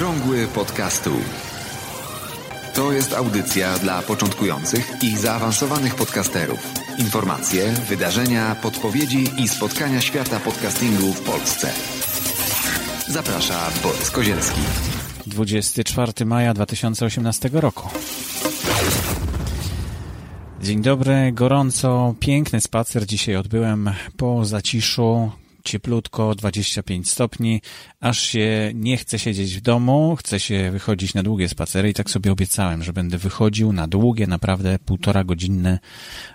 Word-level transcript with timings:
Okrągły 0.00 0.46
podcastu. 0.46 1.10
To 2.74 2.92
jest 2.92 3.14
audycja 3.14 3.78
dla 3.78 4.02
początkujących 4.02 5.02
i 5.02 5.16
zaawansowanych 5.16 5.94
podcasterów. 5.94 6.58
Informacje, 6.98 7.72
wydarzenia, 7.88 8.54
podpowiedzi 8.62 9.24
i 9.38 9.48
spotkania 9.48 10.00
świata 10.00 10.40
podcastingu 10.40 11.12
w 11.12 11.20
Polsce. 11.20 11.72
Zaprasza 13.08 13.70
Borys 13.82 14.10
Kozielski. 14.10 14.60
24 15.26 16.26
maja 16.26 16.54
2018 16.54 17.50
roku. 17.52 17.88
Dzień 20.62 20.82
dobry, 20.82 21.32
gorąco, 21.32 22.14
piękny 22.20 22.60
spacer 22.60 23.06
dzisiaj 23.06 23.36
odbyłem 23.36 23.90
po 24.16 24.44
zaciszu, 24.44 25.30
cieplutko, 25.64 26.34
25 26.34 27.10
stopni, 27.10 27.62
aż 28.00 28.20
się 28.20 28.72
nie 28.74 28.96
chce 28.96 29.18
siedzieć 29.18 29.56
w 29.56 29.60
domu, 29.60 30.16
chce 30.16 30.40
się 30.40 30.70
wychodzić 30.70 31.14
na 31.14 31.22
długie 31.22 31.48
spacery 31.48 31.90
i 31.90 31.94
tak 31.94 32.10
sobie 32.10 32.32
obiecałem, 32.32 32.82
że 32.82 32.92
będę 32.92 33.18
wychodził 33.18 33.72
na 33.72 33.88
długie, 33.88 34.26
naprawdę 34.26 34.78
półtora 34.78 35.24
godzinne 35.24 35.78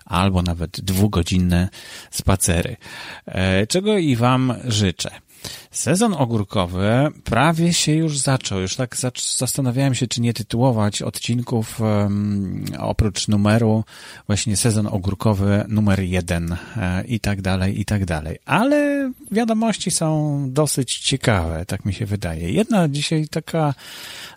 albo 0.05 0.41
nawet 0.41 0.81
dwugodzinne 0.81 1.69
spacery. 2.11 2.77
E, 3.25 3.67
czego 3.67 3.97
i 3.97 4.15
Wam 4.15 4.53
życzę. 4.63 5.24
Sezon 5.71 6.13
ogórkowy 6.13 7.07
prawie 7.23 7.73
się 7.73 7.91
już 7.91 8.17
zaczął. 8.17 8.61
Już 8.61 8.75
tak 8.75 8.97
zastanawiałem 9.37 9.95
się, 9.95 10.07
czy 10.07 10.21
nie 10.21 10.33
tytułować 10.33 11.01
odcinków 11.01 11.81
um, 11.81 12.65
oprócz 12.79 13.27
numeru 13.27 13.83
właśnie 14.27 14.57
sezon 14.57 14.87
ogórkowy 14.87 15.65
numer 15.67 15.99
jeden 15.99 16.55
e, 16.77 17.03
i 17.07 17.19
tak 17.19 17.41
dalej, 17.41 17.81
i 17.81 17.85
tak 17.85 18.05
dalej. 18.05 18.37
Ale 18.45 19.11
wiadomości 19.31 19.91
są 19.91 20.39
dosyć 20.51 20.99
ciekawe, 20.99 21.65
tak 21.65 21.85
mi 21.85 21.93
się 21.93 22.05
wydaje. 22.05 22.51
Jedna 22.51 22.89
dzisiaj 22.89 23.27
taka 23.27 23.73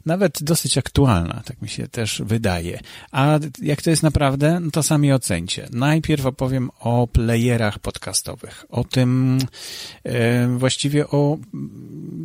nawet 0.06 0.42
dosyć 0.42 0.78
aktualna, 0.78 1.42
tak 1.44 1.62
mi 1.62 1.68
się 1.68 1.88
też 1.88 2.22
wydaje. 2.24 2.80
A 3.12 3.38
jak 3.62 3.82
to 3.82 3.90
jest 3.90 4.02
naprawdę, 4.02 4.60
no 4.60 4.70
to 4.70 4.82
sami 4.82 5.12
ocencie. 5.12 5.68
Najpierw 5.72 6.26
opowiem 6.26 6.70
o 6.80 7.06
playerach 7.06 7.78
podcastowych, 7.78 8.64
o 8.68 8.84
tym 8.84 9.38
e, 10.04 10.48
właściwie 10.58 10.97
o 11.06 11.38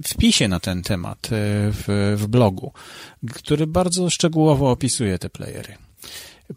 wpisie 0.08 0.48
na 0.48 0.60
ten 0.60 0.82
temat 0.82 1.26
e, 1.26 1.30
w, 1.72 2.16
w 2.18 2.28
blogu, 2.28 2.72
który 3.34 3.68
bardzo 3.68 4.10
szczegółowo 4.10 4.72
opisuje 4.72 5.20
te 5.20 5.30
playery. 5.30 5.76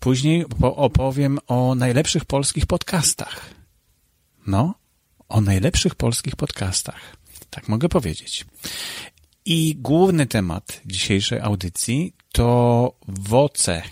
Później 0.00 0.45
opowiem 0.61 1.39
o 1.47 1.75
najlepszych 1.75 2.25
polskich 2.25 2.67
podcastach. 2.67 3.41
No, 4.47 4.75
o 5.28 5.41
najlepszych 5.41 5.95
polskich 5.95 6.36
podcastach. 6.36 7.17
Tak 7.50 7.69
mogę 7.69 7.89
powiedzieć. 7.89 8.47
I 9.45 9.77
główny 9.78 10.27
temat 10.27 10.80
dzisiejszej 10.86 11.41
audycji 11.41 12.12
to 12.33 12.92
woce 13.08 13.83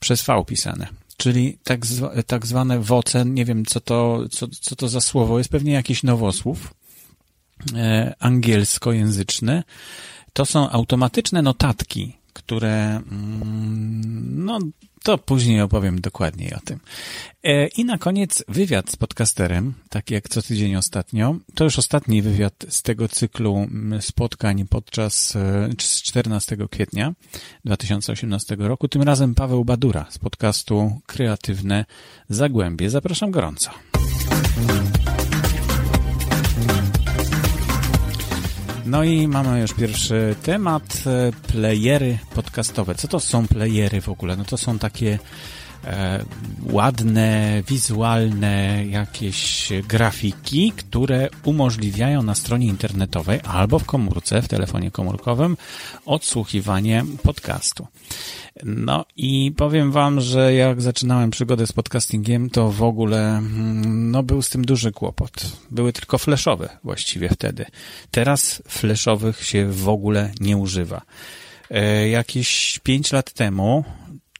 przez 0.00 0.22
V 0.22 0.44
pisane, 0.46 0.86
czyli 1.16 1.58
tak, 1.64 1.86
zwa, 1.86 2.22
tak 2.22 2.46
zwane 2.46 2.80
woce, 2.80 3.24
nie 3.24 3.44
wiem 3.44 3.64
co 3.64 3.80
to, 3.80 4.28
co, 4.30 4.48
co 4.48 4.76
to 4.76 4.88
za 4.88 5.00
słowo, 5.00 5.38
jest 5.38 5.50
pewnie 5.50 5.72
jakiś 5.72 6.02
nowosłów 6.02 6.74
angielskojęzyczny. 8.18 9.62
To 10.32 10.46
są 10.46 10.70
automatyczne 10.70 11.42
notatki, 11.42 12.16
które 12.32 13.02
mm, 13.10 14.44
no, 14.44 14.58
to 15.02 15.18
później 15.18 15.60
opowiem 15.60 16.00
dokładniej 16.00 16.54
o 16.54 16.60
tym. 16.64 16.80
E, 17.44 17.66
I 17.66 17.84
na 17.84 17.98
koniec 17.98 18.44
wywiad 18.48 18.90
z 18.90 18.96
podcasterem, 18.96 19.74
tak 19.88 20.10
jak 20.10 20.28
co 20.28 20.42
tydzień 20.42 20.76
ostatnio. 20.76 21.36
To 21.54 21.64
już 21.64 21.78
ostatni 21.78 22.22
wywiad 22.22 22.54
z 22.68 22.82
tego 22.82 23.08
cyklu 23.08 23.66
spotkań 24.00 24.66
podczas 24.68 25.36
14 25.78 26.56
e, 26.60 26.68
kwietnia 26.68 27.12
2018 27.64 28.56
roku. 28.58 28.88
Tym 28.88 29.02
razem 29.02 29.34
Paweł 29.34 29.64
Badura 29.64 30.06
z 30.10 30.18
podcastu 30.18 31.00
Kreatywne 31.06 31.84
Zagłębie. 32.28 32.90
Zapraszam 32.90 33.30
gorąco. 33.30 33.70
No 38.88 39.04
i 39.04 39.28
mamy 39.28 39.60
już 39.60 39.74
pierwszy 39.74 40.34
temat, 40.42 41.02
e, 41.06 41.32
playery 41.52 42.18
podcastowe. 42.34 42.94
Co 42.94 43.08
to 43.08 43.20
są 43.20 43.48
playery 43.48 44.00
w 44.00 44.08
ogóle? 44.08 44.36
No 44.36 44.44
to 44.44 44.56
są 44.56 44.78
takie 44.78 45.18
e, 45.84 46.24
ładne, 46.62 47.62
wizualne 47.68 48.84
jakieś 48.86 49.68
grafiki, 49.88 50.72
które 50.76 51.28
umożliwiają 51.44 52.22
na 52.22 52.34
stronie 52.34 52.66
internetowej 52.66 53.40
albo 53.44 53.78
w 53.78 53.84
komórce, 53.84 54.42
w 54.42 54.48
telefonie 54.48 54.90
komórkowym 54.90 55.56
odsłuchiwanie 56.06 57.04
podcastu. 57.22 57.86
No 58.64 59.04
i 59.16 59.52
powiem 59.56 59.92
wam, 59.92 60.20
że 60.20 60.54
jak 60.54 60.82
zaczynałem 60.82 61.30
przygodę 61.30 61.66
z 61.66 61.72
podcastingiem, 61.72 62.50
to 62.50 62.70
w 62.70 62.82
ogóle 62.82 63.38
mm, 63.38 64.10
no 64.10 64.22
był 64.22 64.42
z 64.42 64.48
tym 64.48 64.64
duży 64.64 64.92
kłopot. 64.92 65.32
Były 65.70 65.92
tylko 65.92 66.18
flashowe 66.18 66.68
właściwie 66.84 67.28
wtedy. 67.28 67.66
Teraz 68.10 68.62
flashowych 68.68 69.44
się 69.44 69.72
w 69.72 69.88
ogóle 69.88 70.32
nie 70.40 70.56
używa. 70.56 71.02
E, 71.70 72.08
jakieś 72.08 72.78
5 72.82 73.12
lat 73.12 73.32
temu, 73.32 73.84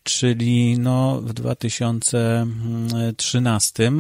czyli 0.09 0.79
no 0.79 1.21
w 1.21 1.33
2013 1.33 3.93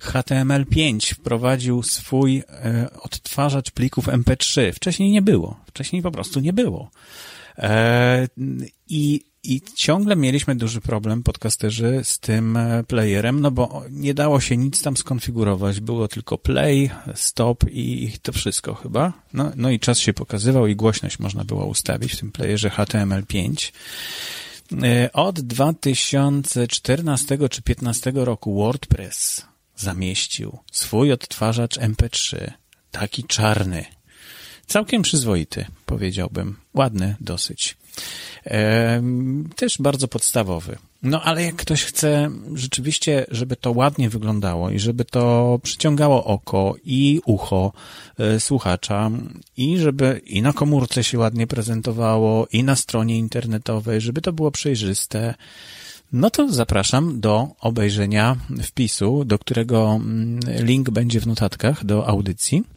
HTML5 0.00 1.14
wprowadził 1.14 1.82
swój 1.82 2.42
e, 2.48 2.90
odtwarzacz 3.00 3.70
plików 3.70 4.06
MP3. 4.06 4.72
Wcześniej 4.72 5.10
nie 5.10 5.22
było. 5.22 5.60
Wcześniej 5.66 6.02
po 6.02 6.10
prostu 6.10 6.40
nie 6.40 6.52
było. 6.52 6.90
E, 7.58 8.28
I 8.88 9.20
i 9.48 9.60
ciągle 9.74 10.16
mieliśmy 10.16 10.56
duży 10.56 10.80
problem, 10.80 11.22
podcasterzy, 11.22 12.00
z 12.04 12.18
tym 12.18 12.56
e, 12.56 12.84
playerem, 12.84 13.40
no 13.40 13.50
bo 13.50 13.82
nie 13.90 14.14
dało 14.14 14.40
się 14.40 14.56
nic 14.56 14.82
tam 14.82 14.96
skonfigurować. 14.96 15.80
Było 15.80 16.08
tylko 16.08 16.38
play, 16.38 16.90
stop 17.14 17.64
i 17.70 18.12
to 18.22 18.32
wszystko 18.32 18.74
chyba. 18.74 19.12
No, 19.32 19.52
no 19.56 19.70
i 19.70 19.80
czas 19.80 19.98
się 19.98 20.12
pokazywał 20.12 20.66
i 20.66 20.76
głośność 20.76 21.18
można 21.18 21.44
było 21.44 21.66
ustawić 21.66 22.12
w 22.12 22.20
tym 22.20 22.32
playerze 22.32 22.68
HTML5. 22.68 23.72
E, 24.82 25.12
od 25.12 25.40
2014 25.40 27.26
czy 27.26 27.62
2015 27.62 28.12
roku 28.14 28.54
WordPress 28.56 29.46
zamieścił 29.76 30.58
swój 30.72 31.12
odtwarzacz 31.12 31.78
MP3, 31.78 32.50
taki 32.90 33.24
czarny, 33.24 33.84
całkiem 34.66 35.02
przyzwoity, 35.02 35.66
powiedziałbym, 35.86 36.56
ładny 36.74 37.16
dosyć. 37.20 37.76
Też 39.56 39.78
bardzo 39.78 40.08
podstawowy. 40.08 40.78
No 41.02 41.22
ale 41.22 41.42
jak 41.42 41.56
ktoś 41.56 41.84
chce 41.84 42.30
rzeczywiście, 42.54 43.26
żeby 43.30 43.56
to 43.56 43.72
ładnie 43.72 44.10
wyglądało 44.10 44.70
i 44.70 44.78
żeby 44.78 45.04
to 45.04 45.58
przyciągało 45.62 46.24
oko 46.24 46.74
i 46.84 47.20
ucho 47.26 47.72
e, 48.18 48.40
słuchacza 48.40 49.10
i 49.56 49.78
żeby 49.78 50.20
i 50.26 50.42
na 50.42 50.52
komórce 50.52 51.04
się 51.04 51.18
ładnie 51.18 51.46
prezentowało 51.46 52.46
i 52.52 52.64
na 52.64 52.76
stronie 52.76 53.18
internetowej, 53.18 54.00
żeby 54.00 54.20
to 54.20 54.32
było 54.32 54.50
przejrzyste, 54.50 55.34
no 56.12 56.30
to 56.30 56.52
zapraszam 56.52 57.20
do 57.20 57.48
obejrzenia 57.60 58.36
wpisu, 58.62 59.24
do 59.24 59.38
którego 59.38 59.92
mm, 59.94 60.40
link 60.46 60.90
będzie 60.90 61.20
w 61.20 61.26
notatkach 61.26 61.84
do 61.84 62.08
audycji 62.08 62.75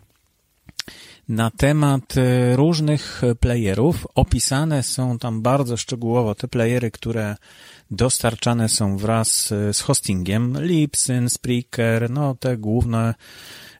na 1.29 1.51
temat 1.51 2.17
e, 2.17 2.55
różnych 2.55 3.21
playerów. 3.39 4.07
Opisane 4.15 4.83
są 4.83 5.19
tam 5.19 5.41
bardzo 5.41 5.77
szczegółowo 5.77 6.35
te 6.35 6.47
playery, 6.47 6.91
które 6.91 7.35
dostarczane 7.91 8.69
są 8.69 8.97
wraz 8.97 9.51
e, 9.51 9.73
z 9.73 9.81
hostingiem. 9.81 10.57
Libsyn, 10.59 11.29
Spreaker, 11.29 12.09
no 12.09 12.35
te 12.35 12.57
główne 12.57 13.13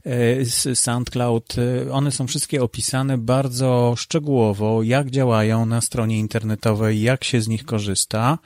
e, 0.06 0.76
SoundCloud, 0.76 1.56
one 1.92 2.12
są 2.12 2.28
wszystkie 2.28 2.64
opisane 2.64 3.18
bardzo 3.18 3.94
szczegółowo, 3.98 4.84
jak 4.84 5.10
działają 5.10 5.66
na 5.66 5.82
stronie 5.82 6.20
internetowej, 6.20 7.02
jak 7.02 7.24
się 7.24 7.42
z 7.42 7.48
nich 7.48 7.66
korzysta. 7.66 8.38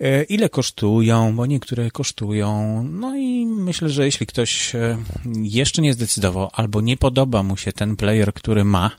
E, 0.00 0.22
ile 0.22 0.48
kosztują, 0.48 1.36
bo 1.36 1.46
niektóre 1.46 1.90
kosztują. 1.90 2.82
No 2.82 3.16
i 3.16 3.46
myślę, 3.46 3.88
że 3.88 4.04
jeśli 4.04 4.26
ktoś 4.26 4.74
e, 4.74 4.98
jeszcze 5.42 5.82
nie 5.82 5.92
zdecydował 5.92 6.50
albo 6.52 6.80
nie 6.80 6.96
podoba 6.96 7.42
mu 7.42 7.56
się 7.56 7.72
ten 7.72 7.96
player, 7.96 8.34
który 8.34 8.64
ma 8.64 8.90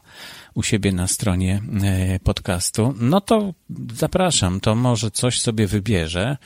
u 0.53 0.63
siebie 0.63 0.91
na 0.91 1.07
stronie 1.07 1.61
e, 1.83 2.19
podcastu, 2.19 2.93
no 2.99 3.21
to 3.21 3.53
zapraszam, 3.93 4.59
to 4.59 4.75
może 4.75 5.11
coś 5.11 5.41
sobie 5.41 5.67
wybierze 5.67 6.37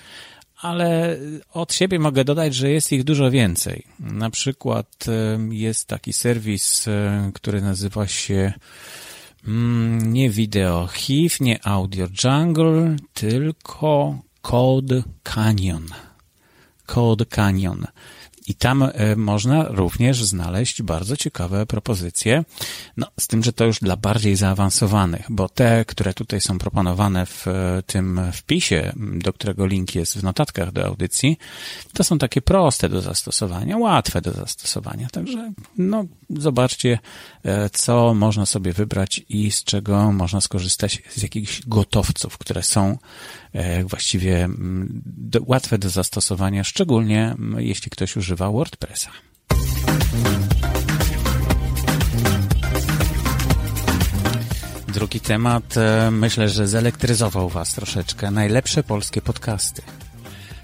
ale 0.61 1.17
od 1.53 1.73
siebie 1.73 1.99
mogę 1.99 2.23
dodać, 2.25 2.55
że 2.55 2.71
jest 2.71 2.91
ich 2.91 3.03
dużo 3.03 3.31
więcej. 3.31 3.83
Na 3.99 4.29
przykład 4.29 5.05
jest 5.49 5.87
taki 5.87 6.13
serwis, 6.13 6.85
który 7.33 7.61
nazywa 7.61 8.07
się 8.07 8.53
mm, 9.47 10.13
nie 10.13 10.29
Video 10.29 10.87
HIV, 10.87 11.35
nie 11.39 11.67
Audio 11.67 12.07
Jungle, 12.23 12.95
tylko 13.13 14.17
Code 14.43 15.05
Canyon. 15.23 15.87
Code 16.85 17.29
Canyon. 17.29 17.87
I 18.47 18.55
tam 18.55 18.83
e, 18.83 19.15
można 19.15 19.63
również 19.63 20.23
znaleźć 20.23 20.81
bardzo 20.81 21.17
ciekawe 21.17 21.65
propozycje, 21.65 22.43
no, 22.97 23.07
z 23.19 23.27
tym, 23.27 23.43
że 23.43 23.53
to 23.53 23.65
już 23.65 23.79
dla 23.79 23.97
bardziej 23.97 24.35
zaawansowanych, 24.35 25.25
bo 25.29 25.49
te, 25.49 25.85
które 25.85 26.13
tutaj 26.13 26.41
są 26.41 26.59
proponowane 26.59 27.25
w 27.25 27.47
e, 27.47 27.83
tym 27.85 28.21
wpisie, 28.33 28.93
do 28.97 29.33
którego 29.33 29.65
link 29.65 29.95
jest 29.95 30.17
w 30.17 30.23
notatkach 30.23 30.71
do 30.71 30.85
audycji, 30.85 31.37
to 31.93 32.03
są 32.03 32.17
takie 32.17 32.41
proste 32.41 32.89
do 32.89 33.01
zastosowania, 33.01 33.77
łatwe 33.77 34.21
do 34.21 34.31
zastosowania. 34.31 35.07
Także, 35.11 35.53
no, 35.77 36.05
zobaczcie, 36.29 36.99
e, 37.45 37.69
co 37.69 38.13
można 38.13 38.45
sobie 38.45 38.73
wybrać 38.73 39.21
i 39.29 39.51
z 39.51 39.63
czego 39.63 40.11
można 40.11 40.41
skorzystać 40.41 41.01
z 41.09 41.21
jakichś 41.21 41.61
gotowców, 41.67 42.37
które 42.37 42.63
są 42.63 42.97
właściwie 43.85 44.49
łatwe 45.47 45.77
do 45.77 45.89
zastosowania, 45.89 46.63
szczególnie 46.63 47.35
jeśli 47.57 47.91
ktoś 47.91 48.17
używa 48.17 48.32
WordPressa. 48.35 49.11
Drugi 54.87 55.19
temat, 55.19 55.77
e, 55.77 56.11
myślę, 56.11 56.49
że 56.49 56.67
zelektryzował 56.67 57.49
Was 57.49 57.73
troszeczkę. 57.73 58.31
Najlepsze 58.31 58.83
polskie 58.83 59.21
podcasty. 59.21 59.81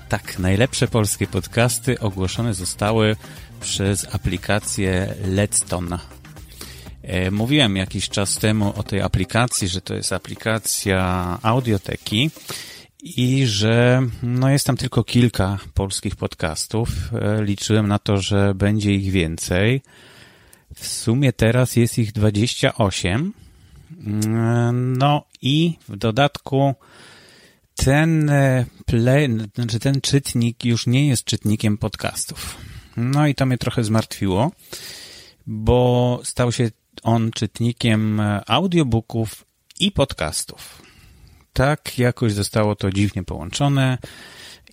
Tak, 0.09 0.39
najlepsze 0.39 0.87
polskie 0.87 1.27
podcasty 1.27 1.99
ogłoszone 1.99 2.53
zostały 2.53 3.15
przez 3.61 4.15
aplikację 4.15 5.13
Letton. 5.25 5.97
E, 7.03 7.31
mówiłem 7.31 7.77
jakiś 7.77 8.09
czas 8.09 8.35
temu 8.35 8.73
o 8.75 8.83
tej 8.83 9.01
aplikacji, 9.01 9.67
że 9.67 9.81
to 9.81 9.93
jest 9.93 10.13
aplikacja 10.13 11.37
audioteki 11.41 12.31
i 13.03 13.45
że 13.47 14.01
no 14.23 14.49
jest 14.49 14.65
tam 14.65 14.77
tylko 14.77 15.03
kilka 15.03 15.57
polskich 15.73 16.15
podcastów. 16.15 16.89
E, 17.13 17.43
liczyłem 17.43 17.87
na 17.87 17.99
to, 17.99 18.17
że 18.17 18.53
będzie 18.55 18.93
ich 18.93 19.11
więcej. 19.11 19.81
W 20.75 20.87
sumie 20.87 21.33
teraz 21.33 21.75
jest 21.75 21.97
ich 21.97 22.11
28. 22.11 23.33
Mm, 24.05 24.97
no 24.97 25.23
i 25.41 25.77
w 25.89 25.97
dodatku 25.97 26.75
ten 27.75 28.29
e, 28.29 28.65
play, 28.85 29.29
znaczy 29.55 29.79
ten 29.79 30.01
czytnik 30.01 30.65
już 30.65 30.87
nie 30.87 31.07
jest 31.07 31.23
czytnikiem 31.23 31.77
podcastów. 31.77 32.57
No 32.97 33.27
i 33.27 33.35
to 33.35 33.45
mnie 33.45 33.57
trochę 33.57 33.83
zmartwiło, 33.83 34.51
bo 35.47 36.19
stał 36.23 36.51
się 36.51 36.71
on 37.03 37.31
czytnikiem 37.31 38.19
e, 38.19 38.49
audiobooków 38.49 39.45
i 39.79 39.91
podcastów 39.91 40.88
tak 41.53 41.99
jakoś 41.99 42.33
zostało 42.33 42.75
to 42.75 42.91
dziwnie 42.91 43.23
połączone 43.23 43.97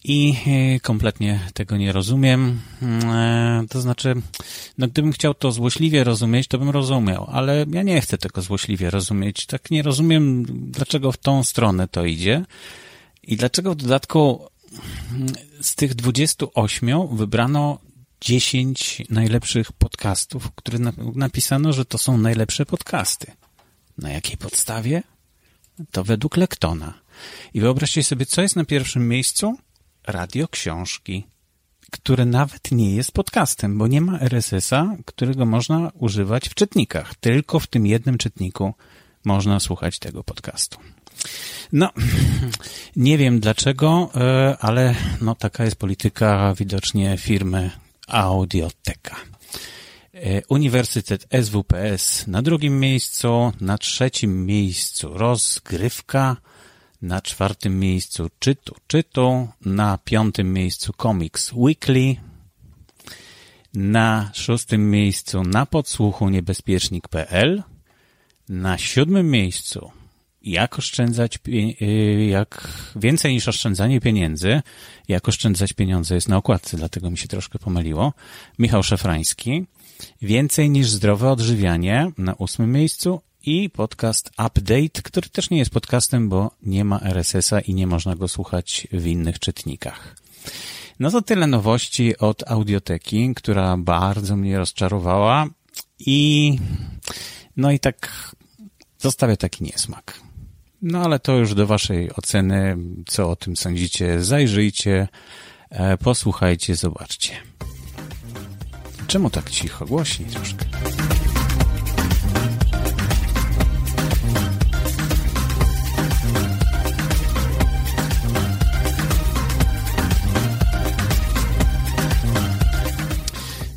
i 0.04 0.34
e, 0.46 0.80
kompletnie 0.80 1.40
tego 1.54 1.76
nie 1.76 1.92
rozumiem. 1.92 2.60
E, 3.04 3.64
to 3.70 3.80
znaczy, 3.80 4.14
no 4.78 4.88
gdybym 4.88 5.12
chciał 5.12 5.34
to 5.34 5.52
złośliwie 5.52 6.04
rozumieć, 6.04 6.48
to 6.48 6.58
bym 6.58 6.70
rozumiał, 6.70 7.28
ale 7.32 7.66
ja 7.70 7.82
nie 7.82 8.00
chcę 8.00 8.18
tego 8.18 8.42
złośliwie 8.42 8.90
rozumieć. 8.90 9.46
Tak 9.46 9.70
nie 9.70 9.82
rozumiem, 9.82 10.46
dlaczego 10.70 11.12
w 11.12 11.16
tą 11.16 11.44
stronę 11.44 11.88
to 11.88 12.04
idzie 12.04 12.44
i 13.22 13.36
dlaczego 13.36 13.72
w 13.72 13.76
dodatku 13.76 14.48
mm, 15.12 15.28
z 15.60 15.74
tych 15.74 15.94
28 15.94 17.16
wybrano 17.16 17.78
10 18.20 19.02
najlepszych 19.10 19.72
podcastów, 19.72 20.50
które 20.54 20.78
napisano, 21.14 21.72
że 21.72 21.84
to 21.84 21.98
są 21.98 22.18
najlepsze 22.18 22.66
podcasty. 22.66 23.32
Na 23.98 24.10
jakiej 24.10 24.36
podstawie? 24.36 25.02
To 25.90 26.04
według 26.04 26.36
Lektona. 26.36 26.94
I 27.54 27.60
wyobraźcie 27.60 28.04
sobie, 28.04 28.26
co 28.26 28.42
jest 28.42 28.56
na 28.56 28.64
pierwszym 28.64 29.08
miejscu? 29.08 29.56
Radio 30.06 30.48
książki, 30.48 31.26
które 31.90 32.24
nawet 32.24 32.72
nie 32.72 32.94
jest 32.94 33.12
podcastem, 33.12 33.78
bo 33.78 33.86
nie 33.86 34.00
ma 34.00 34.20
RSS-a, 34.20 34.96
którego 35.04 35.46
można 35.46 35.90
używać 35.94 36.48
w 36.48 36.54
czytnikach. 36.54 37.14
Tylko 37.14 37.60
w 37.60 37.66
tym 37.66 37.86
jednym 37.86 38.18
czytniku 38.18 38.74
można 39.24 39.60
słuchać 39.60 39.98
tego 39.98 40.24
podcastu. 40.24 40.78
No, 41.72 41.90
nie 42.96 43.18
wiem 43.18 43.40
dlaczego, 43.40 44.10
e, 44.14 44.56
ale 44.60 44.94
no, 45.20 45.34
taka 45.34 45.64
jest 45.64 45.76
polityka 45.76 46.54
widocznie 46.54 47.16
firmy 47.18 47.70
Audioteka. 48.06 49.16
E, 50.16 50.42
Uniwersytet 50.48 51.26
SWPS 51.42 52.26
na 52.26 52.42
drugim 52.42 52.80
miejscu, 52.80 53.52
na 53.60 53.78
trzecim 53.78 54.46
miejscu 54.46 55.08
rozgrywka, 55.18 56.36
na 57.02 57.20
czwartym 57.20 57.80
miejscu 57.80 58.30
czytu 58.38 58.74
czytu, 58.86 59.48
na 59.60 59.98
piątym 59.98 60.52
miejscu 60.52 60.92
Comics 61.02 61.52
Weekly, 61.52 62.16
na 63.74 64.30
szóstym 64.34 64.90
miejscu 64.90 65.42
na 65.42 65.66
podsłuchu 65.66 66.28
niebezpiecznik.pl, 66.28 67.62
na 68.48 68.78
siódmym 68.78 69.30
miejscu 69.30 69.90
jak 70.46 70.78
oszczędzać, 70.78 71.38
y, 71.48 72.26
jak 72.30 72.68
więcej 72.96 73.32
niż 73.32 73.48
oszczędzanie 73.48 74.00
pieniędzy, 74.00 74.62
jak 75.08 75.28
oszczędzać 75.28 75.72
pieniądze 75.72 76.14
jest 76.14 76.28
na 76.28 76.36
okładce, 76.36 76.76
dlatego 76.76 77.10
mi 77.10 77.18
się 77.18 77.28
troszkę 77.28 77.58
pomyliło. 77.58 78.12
Michał 78.58 78.82
Szefrański. 78.82 79.66
Więcej 80.22 80.70
niż 80.70 80.90
zdrowe 80.90 81.30
odżywianie 81.30 82.12
na 82.18 82.34
ósmym 82.34 82.72
miejscu 82.72 83.20
i 83.42 83.70
podcast 83.70 84.30
Update, 84.30 85.02
który 85.02 85.28
też 85.28 85.50
nie 85.50 85.58
jest 85.58 85.70
podcastem, 85.70 86.28
bo 86.28 86.50
nie 86.62 86.84
ma 86.84 87.00
RSS-a 87.00 87.60
i 87.60 87.74
nie 87.74 87.86
można 87.86 88.16
go 88.16 88.28
słuchać 88.28 88.88
w 88.92 89.06
innych 89.06 89.38
czytnikach. 89.38 90.16
No 91.00 91.10
to 91.10 91.22
tyle 91.22 91.46
nowości 91.46 92.18
od 92.18 92.50
audioteki, 92.50 93.34
która 93.34 93.76
bardzo 93.76 94.36
mnie 94.36 94.58
rozczarowała 94.58 95.46
i 95.98 96.58
no 97.56 97.72
i 97.72 97.78
tak 97.78 98.30
zostawię 98.98 99.36
taki 99.36 99.64
niesmak. 99.64 100.20
No 100.82 101.02
ale 101.02 101.18
to 101.18 101.32
już 101.36 101.54
do 101.54 101.66
waszej 101.66 102.14
oceny, 102.14 102.76
co 103.06 103.30
o 103.30 103.36
tym 103.36 103.56
sądzicie. 103.56 104.24
Zajrzyjcie, 104.24 105.08
e, 105.70 105.98
posłuchajcie, 105.98 106.76
zobaczcie. 106.76 107.32
Czemu 109.06 109.30
tak 109.30 109.50
cicho? 109.50 109.86
Głośniej 109.86 110.28
troszkę. 110.28 110.64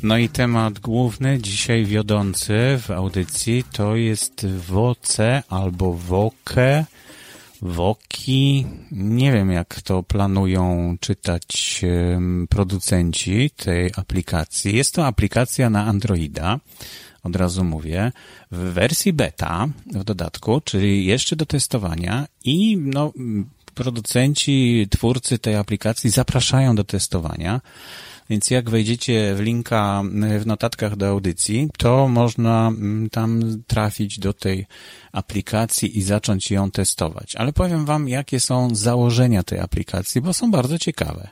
No 0.02 0.18
i 0.18 0.28
temat 0.28 0.78
główny, 0.78 1.38
dzisiaj 1.38 1.84
wiodący 1.84 2.78
w 2.86 2.90
audycji, 2.90 3.64
to 3.72 3.96
jest 3.96 4.46
WOCE 4.46 5.42
albo 5.48 5.92
WOKE, 5.92 6.84
WOKI. 7.62 8.66
Nie 8.92 9.32
wiem, 9.32 9.50
jak 9.50 9.82
to 9.82 10.02
planują 10.02 10.96
czytać 11.00 11.80
producenci 12.48 13.50
tej 13.56 13.92
aplikacji. 13.96 14.76
Jest 14.76 14.94
to 14.94 15.06
aplikacja 15.06 15.70
na 15.70 15.84
Androida, 15.86 16.60
od 17.22 17.36
razu 17.36 17.64
mówię, 17.64 18.12
w 18.50 18.58
wersji 18.58 19.12
beta 19.12 19.68
w 19.86 20.04
dodatku, 20.04 20.60
czyli 20.60 21.06
jeszcze 21.06 21.36
do 21.36 21.46
testowania 21.46 22.26
i 22.44 22.76
no, 22.76 23.12
producenci, 23.74 24.86
twórcy 24.90 25.38
tej 25.38 25.56
aplikacji 25.56 26.10
zapraszają 26.10 26.74
do 26.74 26.84
testowania. 26.84 27.60
Więc 28.30 28.50
jak 28.50 28.70
wejdziecie 28.70 29.34
w 29.34 29.40
linka 29.40 30.02
w 30.40 30.46
notatkach 30.46 30.96
do 30.96 31.08
audycji, 31.08 31.68
to 31.78 32.08
można 32.08 32.68
mm, 32.68 33.10
tam 33.10 33.42
trafić 33.66 34.18
do 34.18 34.32
tej 34.32 34.66
aplikacji 35.12 35.98
i 35.98 36.02
zacząć 36.02 36.50
ją 36.50 36.70
testować. 36.70 37.36
Ale 37.36 37.52
powiem 37.52 37.84
Wam, 37.84 38.08
jakie 38.08 38.40
są 38.40 38.74
założenia 38.74 39.42
tej 39.42 39.58
aplikacji, 39.58 40.20
bo 40.20 40.34
są 40.34 40.50
bardzo 40.50 40.78
ciekawe. 40.78 41.28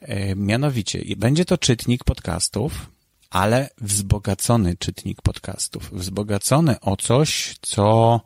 E, 0.00 0.36
mianowicie, 0.36 1.02
będzie 1.16 1.44
to 1.44 1.58
czytnik 1.58 2.04
podcastów, 2.04 2.90
ale 3.30 3.70
wzbogacony 3.80 4.76
czytnik 4.76 5.22
podcastów. 5.22 5.90
Wzbogacony 5.92 6.80
o 6.80 6.96
coś, 6.96 7.54
co 7.62 8.20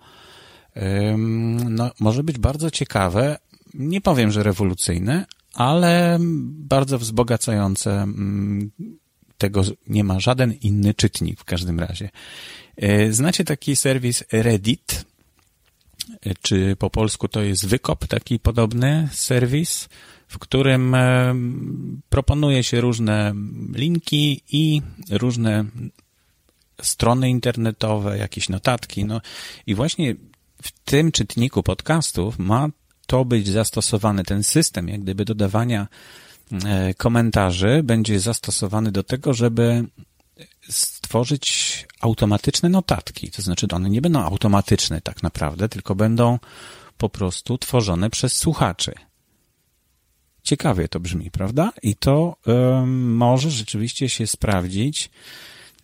no, 1.69 1.91
może 2.00 2.23
być 2.23 2.38
bardzo 2.38 2.71
ciekawe. 2.71 3.38
Nie 3.75 4.00
powiem, 4.00 4.31
że 4.31 4.43
rewolucyjne, 4.43 5.26
ale 5.54 6.18
bardzo 6.50 6.99
wzbogacające. 6.99 8.02
Mm, 8.02 8.70
tego 9.38 9.62
nie 9.87 10.04
ma 10.04 10.20
żaden 10.20 10.52
inny 10.52 10.94
czytnik 10.94 11.40
w 11.40 11.44
każdym 11.44 11.80
razie. 11.80 12.11
E, 12.76 13.12
znacie 13.12 13.44
taki 13.44 13.76
serwis 13.76 14.25
Reddit? 14.32 15.04
E, 16.26 16.34
czy 16.42 16.76
po 16.76 16.90
polsku 16.90 17.28
to 17.28 17.42
jest 17.42 17.66
Wykop, 17.66 18.06
taki 18.06 18.38
podobny 18.38 19.08
serwis, 19.12 19.88
w 20.28 20.38
którym 20.38 20.94
e, 20.94 21.34
proponuje 22.08 22.62
się 22.62 22.80
różne 22.80 23.34
linki 23.75 24.42
i 24.52 24.82
różne 25.11 25.64
strony 26.82 27.30
internetowe, 27.30 28.18
jakieś 28.18 28.49
notatki. 28.49 29.04
No 29.04 29.20
i 29.66 29.75
właśnie 29.75 30.14
w 30.62 30.73
tym 30.84 31.12
czytniku 31.12 31.62
podcastów 31.62 32.38
ma 32.38 32.68
to 33.06 33.25
być 33.25 33.49
zastosowany, 33.49 34.25
ten 34.25 34.42
system 34.42 34.88
jak 34.88 35.00
gdyby 35.00 35.25
dodawania 35.25 35.88
e, 36.64 36.94
komentarzy 36.94 37.82
będzie 37.84 38.20
zastosowany 38.20 38.92
do 38.92 39.02
tego, 39.02 39.34
żeby 39.34 39.84
stworzyć 40.68 41.87
automatyczne 42.00 42.68
notatki. 42.68 43.30
To 43.30 43.42
znaczy, 43.42 43.66
one 43.73 43.90
nie 43.90 44.00
będą 44.00 44.20
automatyczne 44.20 45.00
tak 45.00 45.23
naprawdę, 45.23 45.68
tylko 45.68 45.94
będą 45.94 46.38
po 46.99 47.08
prostu 47.08 47.58
tworzone 47.58 48.11
przez 48.11 48.37
słuchaczy. 48.37 48.94
Ciekawie 50.42 50.88
to 50.88 51.00
brzmi, 51.00 51.30
prawda? 51.30 51.73
I 51.82 51.96
to 51.96 52.37
może 52.87 53.50
rzeczywiście 53.50 54.08
się 54.08 54.26
sprawdzić. 54.26 55.11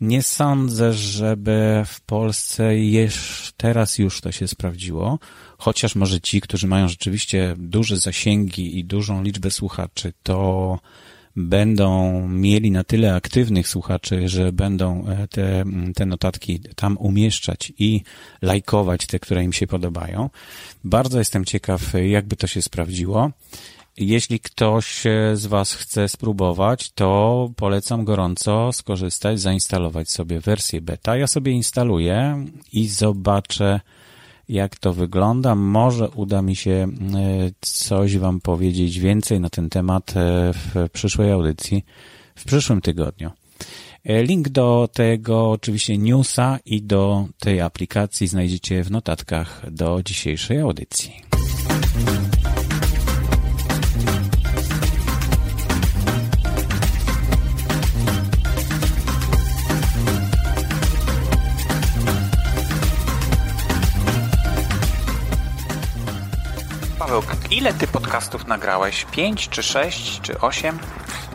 Nie 0.00 0.23
sądzę, 0.23 0.92
żeby 0.92 1.83
w 1.87 2.00
Polsce 2.00 2.76
jeszcze 2.78 3.52
teraz 3.57 3.99
już 3.99 4.21
to 4.21 4.33
się 4.33 4.49
sprawdziło, 4.49 5.19
chociaż 5.59 5.95
może 5.95 6.21
ci, 6.21 6.40
którzy 6.40 6.66
mają 6.66 6.88
rzeczywiście 6.88 7.54
duże 7.59 7.97
zasięgi 7.97 8.78
i 8.78 8.85
dużą 8.85 9.23
liczbę 9.23 9.50
słuchaczy, 9.50 10.12
to 10.23 10.78
będą 11.37 12.28
mieli 12.28 12.71
na 12.71 12.85
tyle 12.85 13.14
aktywnych 13.14 13.69
słuchaczy, 13.69 14.28
że 14.28 14.52
będą 14.52 15.07
e, 15.07 15.28
te, 15.28 15.64
te 15.95 16.07
notatki 16.07 16.61
tam 16.76 16.97
umieszczać 16.97 17.73
i 17.78 18.02
lajkować 18.42 19.07
te, 19.07 19.19
które 19.19 19.45
im 19.45 19.52
się 19.52 19.66
podobają. 19.66 20.30
Bardzo 20.85 21.19
jestem 21.19 21.45
ciekaw, 21.45 21.92
jakby 22.04 22.37
to 22.37 22.47
się 22.47 22.62
sprawdziło. 22.62 23.30
Jeśli 24.00 24.40
ktoś 24.40 25.07
e, 25.07 25.37
z 25.37 25.47
Was 25.47 25.73
chce 25.75 26.09
spróbować, 26.09 26.90
to 26.90 27.50
polecam 27.57 28.04
gorąco 28.04 28.73
skorzystać, 28.73 29.40
zainstalować 29.40 30.11
sobie 30.11 30.40
wersję 30.40 30.80
beta. 30.80 31.16
Ja 31.16 31.26
sobie 31.26 31.52
instaluję 31.52 32.45
i 32.73 32.88
zobaczę, 32.88 33.80
jak 34.49 34.76
to 34.76 34.92
wygląda. 34.92 35.54
Może 35.54 36.09
uda 36.09 36.42
mi 36.42 36.57
się 36.57 36.71
e, 36.71 36.88
coś 37.61 38.19
Wam 38.19 38.40
powiedzieć 38.40 38.99
więcej 38.99 39.40
na 39.40 39.50
ten 39.50 39.69
temat 39.69 40.16
e, 40.16 40.52
w 40.52 40.88
przyszłej 40.92 41.33
audycji, 41.33 41.85
w 42.35 42.45
przyszłym 42.45 42.80
tygodniu. 42.80 43.30
Link 44.04 44.49
do 44.49 44.88
tego 44.92 45.50
oczywiście 45.50 45.99
newsa 45.99 46.59
i 46.64 46.83
do 46.83 47.26
tej 47.38 47.61
aplikacji 47.61 48.26
znajdziecie 48.26 48.85
w 48.85 48.90
notatkach 48.90 49.71
do 49.71 50.02
dzisiejszej 50.02 50.61
audycji. 50.61 51.29
Ile 67.60 67.74
ty 67.74 67.86
podcastów 67.86 68.46
nagrałeś? 68.46 69.06
Pięć, 69.12 69.48
czy 69.48 69.62
sześć, 69.62 70.20
czy 70.20 70.40
osiem? 70.40 70.78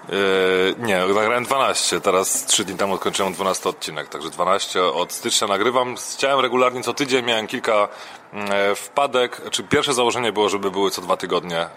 Yy, 0.10 0.76
nie, 0.78 1.00
nagrałem 1.00 1.44
12. 1.44 2.02
Teraz 2.02 2.46
3 2.46 2.66
dni 2.66 2.78
temu 2.78 2.98
skończyłem 2.98 3.34
12 3.34 3.70
odcinek, 3.70 4.10
także 4.10 4.30
12 4.30 4.84
od 4.84 5.14
stycznia 5.14 5.48
nagrywam. 5.48 5.96
Chciałem 6.14 6.40
regularnie 6.40 6.84
co 6.84 6.94
tydzień, 6.94 7.26
miałem 7.26 7.48
kilka 7.48 7.88
yy, 8.34 8.76
wpadek. 8.76 9.42
Znaczy, 9.42 9.64
pierwsze 9.64 9.94
założenie 9.94 10.32
było, 10.32 10.50
żeby 10.50 10.72
były 10.72 10.92
co 10.92 11.02
dwa 11.02 11.18
tygodnie. 11.18 11.68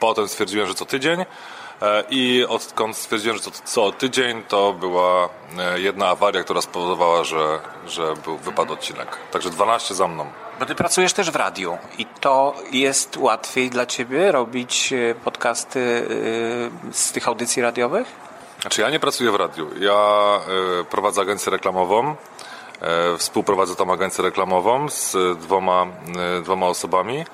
Potem 0.00 0.28
stwierdziłem, 0.28 0.68
że 0.68 0.74
co 0.74 0.84
tydzień. 0.84 1.24
E, 1.82 2.04
I 2.10 2.44
odkąd 2.48 2.96
stwierdziłem, 2.96 3.36
że 3.36 3.42
to 3.42 3.50
co 3.64 3.92
tydzień, 3.92 4.42
to 4.48 4.72
była 4.72 5.28
e, 5.58 5.80
jedna 5.80 6.08
awaria, 6.08 6.44
która 6.44 6.60
spowodowała, 6.60 7.24
że, 7.24 7.58
że 7.86 8.14
był, 8.24 8.36
wypadł 8.36 8.72
odcinek. 8.72 9.16
Także 9.30 9.50
12 9.50 9.94
za 9.94 10.08
mną. 10.08 10.26
Bo 10.60 10.66
ty 10.66 10.74
pracujesz 10.74 11.12
też 11.12 11.30
w 11.30 11.36
radiu 11.36 11.78
i 11.98 12.06
to 12.06 12.54
jest 12.72 13.16
łatwiej 13.16 13.70
dla 13.70 13.86
ciebie 13.86 14.32
robić 14.32 14.92
e, 14.92 15.14
podcasty 15.14 16.08
z 16.92 17.12
tych 17.12 17.28
audycji 17.28 17.62
radiowych? 17.62 18.28
Znaczy 18.60 18.80
ja 18.80 18.90
nie 18.90 19.00
pracuję 19.00 19.30
w 19.30 19.34
radiu. 19.34 19.70
Ja 19.80 20.40
prowadzę 20.90 21.20
agencję 21.20 21.52
reklamową. 21.52 22.16
Współprowadzę 23.18 23.76
tą 23.76 23.92
agencję 23.92 24.24
reklamową 24.24 24.88
z 24.88 25.16
dwoma, 25.38 25.86
dwoma 26.42 26.66
osobami. 26.66 27.24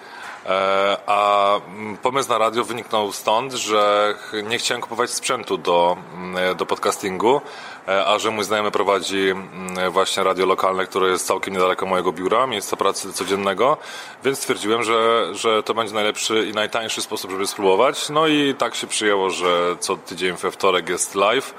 E, 0.47 0.97
a 1.07 1.61
pomysł 2.03 2.29
na 2.29 2.39
radio 2.39 2.65
wyniknął 2.65 3.13
stąd, 3.13 3.53
że 3.53 4.15
nie 4.43 4.59
chciałem 4.59 4.81
kupować 4.81 5.11
sprzętu 5.11 5.59
do, 5.59 5.97
mm, 6.15 6.57
do 6.57 6.67
podcastingu, 6.67 7.41
e, 7.89 8.07
a 8.07 8.19
że 8.19 8.31
mój 8.31 8.45
znajomy 8.45 8.71
prowadzi 8.71 9.29
mm, 9.29 9.93
właśnie 9.93 10.23
radio 10.25 10.47
lokalne, 10.47 10.87
które 10.87 11.09
jest 11.09 11.27
całkiem 11.27 11.55
niedaleko 11.55 11.87
mojego 11.87 12.13
biura, 12.13 12.47
miejsca 12.47 12.77
pracy 12.77 13.13
codziennego, 13.13 13.77
więc 14.25 14.39
stwierdziłem, 14.39 14.83
że, 14.83 15.29
że 15.35 15.63
to 15.63 15.75
będzie 15.75 15.95
najlepszy 15.95 16.47
i 16.47 16.53
najtańszy 16.53 17.03
sposób, 17.03 17.31
żeby 17.31 17.47
spróbować. 17.47 18.09
No 18.09 18.27
i 18.27 18.55
tak 18.55 18.75
się 18.75 18.87
przyjęło, 18.87 19.31
że 19.31 19.77
co 19.81 19.97
tydzień 19.97 20.37
we 20.37 20.51
wtorek 20.51 20.89
jest 20.89 21.15
live. 21.15 21.55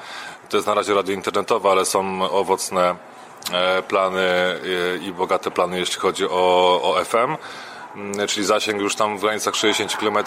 To 0.50 0.58
jest 0.58 0.68
na 0.68 0.74
razie 0.74 0.94
radio 0.94 1.14
internetowe, 1.14 1.70
ale 1.70 1.86
są 1.86 2.32
owocne 2.32 2.96
e, 3.52 3.82
plany 3.82 4.60
i 5.02 5.12
bogate 5.12 5.52
plany, 5.52 5.80
jeśli 5.80 5.96
chodzi 5.96 6.26
o, 6.30 6.82
o 6.84 7.06
FM. 7.06 7.38
Mm, 7.96 8.28
czyli 8.28 8.46
zasięg 8.46 8.82
już 8.82 8.96
tam 8.96 9.18
w 9.18 9.22
granicach 9.22 9.56
60 9.56 9.96
km 9.98 10.18
e, 10.18 10.24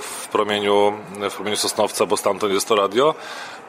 w 0.00 0.28
promieniu, 0.32 0.92
w 1.30 1.34
promieniu 1.34 1.56
Sosnowca, 1.56 2.06
bo 2.06 2.16
stamtąd 2.16 2.52
jest 2.52 2.68
to 2.68 2.74
radio. 2.74 3.14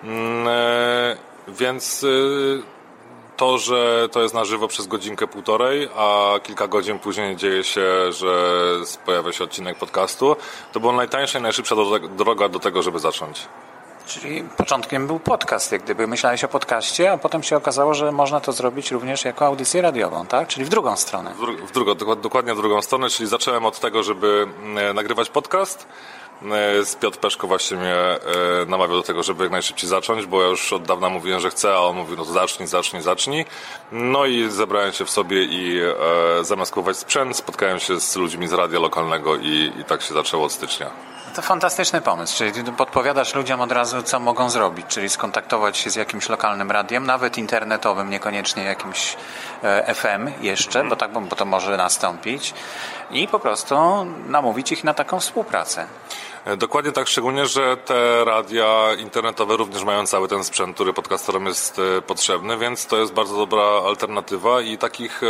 Mm, 0.04 0.48
e, 0.48 1.18
więc 1.48 2.04
e, 2.04 2.08
to, 3.38 3.58
że 3.58 4.10
to 4.12 4.22
jest 4.22 4.34
na 4.34 4.46
żywo 4.46 4.68
przez 4.68 4.88
godzinkę, 4.88 5.28
półtorej, 5.28 5.90
a 5.96 6.34
kilka 6.44 6.68
godzin 6.68 7.00
później 7.00 7.36
dzieje 7.36 7.64
się, 7.64 8.12
że 8.12 8.72
pojawia 9.06 9.32
się 9.32 9.44
odcinek 9.44 9.78
podcastu, 9.78 10.36
to 10.74 10.80
była 10.80 10.94
najtańsza 10.94 11.40
i 11.40 11.42
najszybsza 11.42 11.76
droga 12.18 12.50
do 12.50 12.60
tego, 12.60 12.82
żeby 12.82 13.00
zacząć. 13.00 13.48
Czyli 14.08 14.44
początkiem 14.58 15.08
był 15.08 15.20
podcast, 15.20 15.72
jak 15.72 15.84
gdyby 15.84 16.08
myślałeś 16.08 16.44
o 16.44 16.48
podcaście, 16.48 17.12
a 17.12 17.18
potem 17.18 17.44
się 17.44 17.58
okazało, 17.58 17.94
że 17.94 18.12
można 18.12 18.40
to 18.40 18.52
zrobić 18.52 18.92
również 18.92 19.26
jako 19.26 19.46
audycję 19.46 19.82
radiową, 19.82 20.26
tak? 20.26 20.48
Czyli 20.48 20.66
w 20.66 20.70
drugą 20.70 20.96
stronę. 20.96 21.34
W, 21.34 21.68
w 21.68 21.72
drugą, 21.72 21.96
dokładnie 22.16 22.54
w 22.54 22.58
drugą 22.58 22.82
stronę, 22.82 23.10
czyli 23.10 23.30
zacząłem 23.30 23.66
od 23.66 23.80
tego, 23.80 24.04
żeby 24.04 24.48
mm, 24.64 24.96
nagrywać 24.96 25.30
podcast. 25.30 25.88
Mm, 26.42 26.86
z 26.86 26.96
Piotr 26.96 27.18
Peszko 27.20 27.48
właśnie 27.48 27.78
mnie 27.78 27.96
e, 27.96 28.20
namawiał 28.68 28.98
do 28.98 29.04
tego, 29.04 29.24
żeby 29.24 29.44
jak 29.44 29.52
najszybciej 29.52 29.90
zacząć, 29.90 30.26
bo 30.26 30.42
ja 30.42 30.48
już 30.48 30.74
od 30.74 30.84
dawna 30.84 31.10
mówiłem, 31.10 31.40
że 31.40 31.50
chcę, 31.50 31.74
a 31.74 31.80
on 31.80 31.96
mówił, 31.96 32.18
no 32.18 32.26
zacznij, 32.26 32.68
zacznij, 32.68 33.02
zacznij. 33.02 33.46
No 33.92 34.26
i 34.26 34.50
zebrałem 34.50 34.92
się 34.92 35.06
w 35.06 35.10
sobie 35.10 35.44
i 35.44 35.80
e, 36.40 36.44
zamiast 36.44 36.72
kupować 36.72 36.98
sprzęt, 36.98 37.38
spotkałem 37.38 37.80
się 37.80 38.00
z 38.00 38.16
ludźmi 38.16 38.48
z 38.48 38.54
radia 38.54 38.80
lokalnego 38.80 39.36
i, 39.36 39.72
i 39.80 39.84
tak 39.84 40.02
się 40.02 40.14
zaczęło 40.14 40.46
od 40.46 40.52
stycznia. 40.52 41.15
To 41.36 41.42
fantastyczny 41.42 42.02
pomysł, 42.02 42.38
czyli 42.38 42.64
podpowiadasz 42.78 43.36
ludziom 43.36 43.62
od 43.62 43.72
razu, 43.72 44.04
co 44.04 44.20
mogą 44.20 44.50
zrobić, 44.50 44.86
czyli 44.88 45.10
skontaktować 45.10 45.78
się 45.78 45.90
z 45.90 45.96
jakimś 45.96 46.30
lokalnym 46.30 46.72
radiem, 46.72 47.06
nawet 47.06 47.38
internetowym, 47.38 48.10
niekoniecznie 48.10 48.64
jakimś 48.64 49.18
e, 49.64 49.96
FM 49.96 50.32
jeszcze, 50.42 50.84
bo 50.84 50.96
tak 50.96 51.12
bo 51.14 51.36
to 51.36 51.46
może 51.46 51.78
nastąpić 51.78 52.54
i 53.12 53.28
po 53.28 53.40
prostu 53.40 53.76
namówić 54.28 54.72
ich 54.72 54.84
na 54.84 54.94
taką 54.94 55.20
współpracę. 55.20 55.88
E, 56.46 56.58
dokładnie 56.58 56.92
tak, 56.92 57.08
szczególnie, 57.08 57.46
że 57.46 57.78
te 57.78 58.26
radia 58.26 58.94
internetowe 59.00 59.58
również 59.58 59.84
mają 59.84 60.08
cały 60.08 60.28
ten 60.28 60.44
sprzęt, 60.44 60.76
który 60.76 60.94
podcasterom 60.94 61.46
jest 61.46 61.80
e, 61.80 62.02
potrzebny, 62.02 62.58
więc 62.58 62.86
to 62.86 62.98
jest 62.98 63.14
bardzo 63.14 63.38
dobra 63.38 63.64
alternatywa 63.64 64.62
i 64.62 64.78
takich 64.78 65.22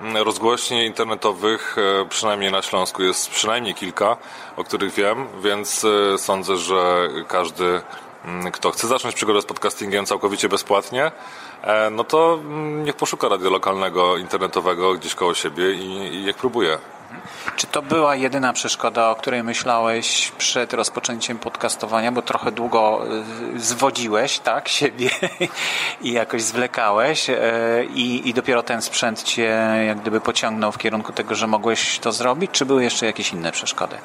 rozgłośni 0.00 0.86
internetowych, 0.86 1.76
e, 1.78 2.08
przynajmniej 2.08 2.52
na 2.52 2.62
Śląsku 2.62 3.02
jest 3.02 3.30
przynajmniej 3.30 3.74
kilka, 3.74 4.16
o 4.56 4.64
których 4.64 4.94
wiem, 4.94 5.26
więc 5.42 5.84
e, 5.84 6.18
sądzę, 6.18 6.56
że 6.56 7.08
każdy, 7.28 7.80
mm, 8.24 8.52
kto 8.52 8.70
chce 8.70 8.88
zacząć 8.88 9.14
przygodę 9.14 9.42
z 9.42 9.44
podcastingiem 9.44 10.06
całkowicie 10.06 10.48
bezpłatnie, 10.48 11.12
e, 11.62 11.90
no 11.90 12.04
to 12.04 12.34
mm, 12.34 12.84
niech 12.84 12.96
poszuka 12.96 13.28
radio 13.28 13.50
lokalnego, 13.50 14.16
internetowego 14.16 14.94
gdzieś 14.94 15.14
koło 15.14 15.34
siebie 15.34 15.72
i, 15.72 16.14
i 16.14 16.24
niech 16.24 16.36
próbuje. 16.36 16.78
Czy 17.56 17.66
to 17.66 17.82
była 17.82 18.16
jedyna 18.16 18.52
przeszkoda, 18.52 19.10
o 19.10 19.14
której 19.14 19.42
myślałeś 19.42 20.32
przed 20.38 20.72
rozpoczęciem 20.72 21.38
podcastowania, 21.38 22.12
bo 22.12 22.22
trochę 22.22 22.52
długo 22.52 23.06
y, 23.54 23.60
zwodziłeś, 23.60 24.38
tak, 24.38 24.68
siebie 24.68 25.10
i 26.02 26.12
jakoś 26.12 26.42
zwlekałeś 26.42 27.30
y, 27.30 27.36
i, 27.94 28.28
i 28.28 28.34
dopiero 28.34 28.62
ten 28.62 28.82
sprzęt 28.82 29.22
cię 29.22 29.42
jak 29.86 30.00
gdyby 30.00 30.20
pociągnął 30.20 30.72
w 30.72 30.78
kierunku 30.78 31.12
tego, 31.12 31.34
że 31.34 31.46
mogłeś 31.46 31.98
to 31.98 32.12
zrobić, 32.12 32.50
czy 32.50 32.66
były 32.66 32.84
jeszcze 32.84 33.06
jakieś 33.06 33.32
inne 33.32 33.52
przeszkody? 33.52 33.96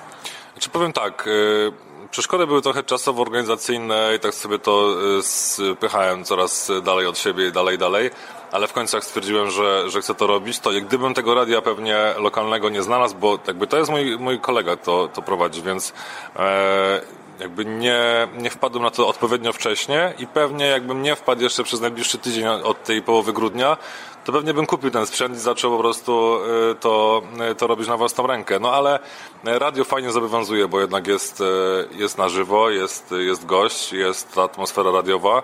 Znaczy 0.60 0.70
powiem 0.70 0.94
tak, 0.94 1.28
y, 1.28 1.72
przeszkody 2.12 2.48
były 2.48 2.62
trochę 2.62 2.84
czasowo-organizacyjne 2.84 4.16
i 4.16 4.20
tak 4.20 4.34
sobie 4.34 4.60
to 4.60 4.96
spychałem 5.22 6.24
coraz 6.24 6.72
dalej 6.84 7.06
od 7.08 7.18
siebie 7.18 7.48
i 7.48 7.52
dalej, 7.52 7.78
dalej 7.78 8.10
ale 8.52 8.68
w 8.68 8.74
końcu 8.74 8.98
jak 8.98 9.04
stwierdziłem, 9.04 9.52
że, 9.52 9.90
że 9.90 10.02
chcę 10.02 10.16
to 10.16 10.28
robić, 10.28 10.60
to 10.60 10.70
gdybym 10.82 11.14
tego 11.14 11.36
radia 11.36 11.62
pewnie 11.62 11.98
lokalnego 12.18 12.70
nie 12.70 12.84
znalazł, 12.84 13.16
bo 13.16 13.40
jakby 13.48 13.68
to 13.68 13.78
jest 13.78 13.92
mój, 13.92 14.18
mój 14.18 14.40
kolega, 14.40 14.76
to, 14.76 15.10
to 15.14 15.22
prowadzi, 15.22 15.62
więc 15.62 15.94
e, 16.36 17.02
jakby 17.40 17.66
nie, 17.66 18.28
nie 18.38 18.50
wpadłem 18.50 18.84
na 18.84 18.92
to 18.92 19.08
odpowiednio 19.08 19.54
wcześnie 19.54 20.14
i 20.18 20.28
pewnie 20.28 20.66
jakbym 20.66 21.02
nie 21.02 21.16
wpadł 21.16 21.42
jeszcze 21.42 21.64
przez 21.64 21.82
najbliższy 21.82 22.18
tydzień 22.18 22.48
od 22.48 22.84
tej 22.84 23.02
połowy 23.02 23.34
grudnia, 23.34 23.78
to 24.26 24.32
pewnie 24.32 24.54
bym 24.54 24.66
kupił 24.66 24.92
ten 24.92 25.06
sprzęt 25.06 25.36
i 25.36 25.40
zaczął 25.40 25.72
po 25.72 25.78
prostu 25.78 26.40
y, 26.72 26.76
to, 26.76 27.22
y, 27.52 27.56
to 27.56 27.68
robić 27.68 27.88
na 27.88 27.98
własną 27.98 28.28
rękę. 28.28 28.60
No 28.60 28.72
ale 28.72 29.00
radio 29.44 29.84
fajnie 29.84 30.12
zobowiązuje, 30.12 30.68
bo 30.68 30.82
jednak 30.82 31.08
jest, 31.08 31.42
y, 31.42 31.46
jest 31.92 32.18
na 32.18 32.30
żywo, 32.30 32.70
jest, 32.70 33.12
jest 33.12 33.46
gość, 33.46 33.94
jest 33.94 34.34
ta 34.36 34.44
atmosfera 34.44 34.92
radiowa. 34.92 35.44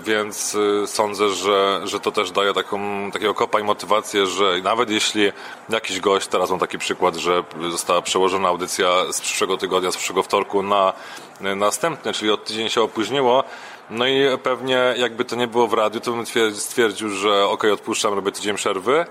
Więc 0.00 0.56
sądzę, 0.86 1.28
że, 1.28 1.80
że 1.84 2.00
to 2.00 2.12
też 2.12 2.30
daje 2.30 2.54
taką, 2.54 2.78
takiego 3.10 3.34
kopa 3.34 3.60
i 3.60 3.64
motywację, 3.64 4.26
że 4.26 4.60
nawet 4.62 4.90
jeśli 4.90 5.32
jakiś 5.68 6.00
gość, 6.00 6.26
teraz 6.26 6.50
mam 6.50 6.58
taki 6.58 6.78
przykład, 6.78 7.16
że 7.16 7.42
została 7.70 8.02
przełożona 8.02 8.48
audycja 8.48 9.12
z 9.12 9.20
przyszłego 9.20 9.56
tygodnia, 9.56 9.90
z 9.90 9.96
przyszłego 9.96 10.22
wtorku 10.22 10.62
na 10.62 10.92
następny, 11.40 12.12
czyli 12.12 12.30
od 12.30 12.44
tydzień 12.44 12.68
się 12.68 12.82
opóźniło, 12.82 13.44
no 13.90 14.06
i 14.06 14.38
pewnie 14.42 14.94
jakby 14.96 15.24
to 15.24 15.36
nie 15.36 15.46
było 15.46 15.66
w 15.66 15.72
radiu, 15.72 16.00
to 16.00 16.12
bym 16.12 16.24
stwierdził, 16.54 17.10
że 17.10 17.44
ok, 17.44 17.64
odpuszczam, 17.72 18.14
robię 18.14 18.32
tydzień 18.32 18.56
przerwy, 18.56 19.06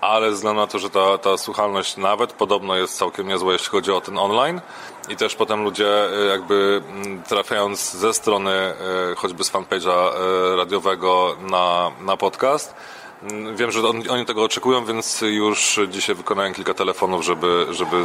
ale 0.00 0.30
ze 0.30 0.36
względu 0.36 0.60
na 0.60 0.66
to, 0.66 0.78
że 0.78 0.90
ta, 0.90 1.18
ta 1.18 1.36
słuchalność 1.36 1.96
nawet 1.96 2.32
podobno 2.32 2.76
jest 2.76 2.98
całkiem 2.98 3.28
niezła, 3.28 3.52
jeśli 3.52 3.68
chodzi 3.68 3.92
o 3.92 4.00
ten 4.00 4.18
online 4.18 4.60
i 5.08 5.16
też 5.16 5.34
potem 5.34 5.62
ludzie 5.62 5.88
e, 5.88 6.24
jakby 6.24 6.82
mm, 6.88 7.22
trafiając 7.22 7.92
ze 7.92 8.14
strony 8.14 8.50
e, 8.50 8.74
choćby 9.16 9.44
z 9.44 9.52
fanpage'a 9.52 10.10
e, 10.10 10.56
radiowego 10.56 11.36
na, 11.50 11.90
na 12.00 12.16
podcast, 12.16 12.74
mm, 13.22 13.56
Wiem, 13.56 13.70
że 13.70 13.80
oni 14.10 14.26
tego 14.26 14.44
oczekują, 14.44 14.84
więc 14.84 15.20
już 15.20 15.80
dzisiaj 15.88 16.14
wykonałem 16.14 16.54
kilka 16.54 16.74
telefonów, 16.74 17.24
żeby, 17.24 17.66
żeby 17.70 17.96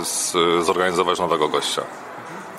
zorganizować 0.62 1.20
nowego 1.20 1.48
gościa. 1.48 1.82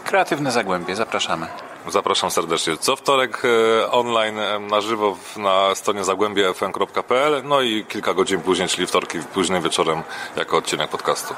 Kreatywne 0.04 0.52
Zagłębie, 0.52 0.96
zapraszamy. 0.96 1.46
Zapraszam 1.88 2.30
serdecznie. 2.30 2.76
Co 2.76 2.96
wtorek 2.96 3.42
e, 3.44 3.90
online 3.90 4.38
e, 4.38 4.58
na 4.58 4.80
żywo 4.80 5.16
na 5.36 5.74
stronie 5.74 6.04
zagłębiefm.pl, 6.04 7.42
no 7.44 7.60
i 7.60 7.84
kilka 7.84 8.14
godzin 8.14 8.40
później, 8.40 8.68
czyli 8.68 8.86
wtorki 8.86 9.18
późnym 9.34 9.62
wieczorem 9.62 10.02
jako 10.36 10.56
odcinek 10.56 10.90
podcastu. 10.90 11.34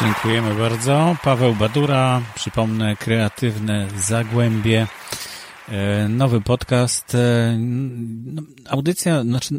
Dziękujemy 0.00 0.54
bardzo. 0.54 1.16
Paweł 1.22 1.54
Badura, 1.54 2.20
przypomnę, 2.34 2.96
kreatywne 2.96 3.88
Zagłębie. 3.96 4.86
E, 5.68 6.08
nowy 6.08 6.40
podcast, 6.40 7.16
audycja, 8.68 9.22
znaczy 9.22 9.54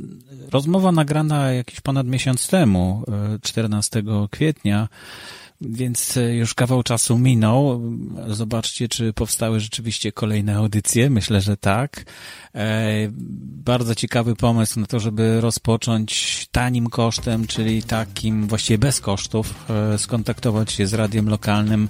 rozmowa 0.51 0.91
nagrana 0.91 1.51
jakiś 1.51 1.81
ponad 1.81 2.07
miesiąc 2.07 2.47
temu, 2.47 3.03
14 3.43 4.03
kwietnia 4.31 4.87
więc 5.61 6.17
e, 6.17 6.35
już 6.35 6.53
kawał 6.53 6.83
czasu 6.83 7.17
minął. 7.17 7.81
Zobaczcie, 8.27 8.87
czy 8.87 9.13
powstały 9.13 9.59
rzeczywiście 9.59 10.11
kolejne 10.11 10.55
audycje. 10.55 11.09
Myślę, 11.09 11.41
że 11.41 11.57
tak. 11.57 12.05
E, 12.55 12.85
bardzo 13.65 13.95
ciekawy 13.95 14.35
pomysł 14.35 14.79
na 14.79 14.85
to, 14.85 14.99
żeby 14.99 15.41
rozpocząć 15.41 16.47
tanim 16.51 16.87
kosztem, 16.87 17.47
czyli 17.47 17.83
takim 17.83 18.47
właściwie 18.47 18.77
bez 18.77 18.99
kosztów, 18.99 19.69
e, 19.69 19.97
skontaktować 19.97 20.71
się 20.71 20.87
z 20.87 20.93
radiem 20.93 21.29
lokalnym 21.29 21.89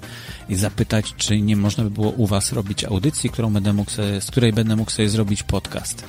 i 0.50 0.56
zapytać, 0.56 1.14
czy 1.18 1.42
nie 1.42 1.56
można 1.56 1.84
by 1.84 1.90
było 1.90 2.10
u 2.10 2.28
Was 2.28 2.54
robić 2.54 2.84
audycji, 2.84 3.30
którą 3.30 3.54
będę 3.54 3.74
mógł 3.74 3.92
sobie, 3.92 4.22
z 4.22 4.32
której 4.32 4.54
będę 4.54 4.76
mógł 4.76 4.92
sobie 4.92 5.10
zrobić 5.10 5.44
podcast. 5.44 6.06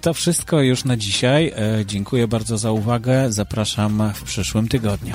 To 0.00 0.14
wszystko 0.14 0.60
już 0.60 0.84
na 0.84 0.96
dzisiaj. 0.96 1.52
Dziękuję 1.86 2.28
bardzo 2.28 2.58
za 2.58 2.70
uwagę. 2.70 3.32
Zapraszam 3.32 4.12
w 4.14 4.22
przyszłym 4.22 4.68
tygodniu. 4.68 5.14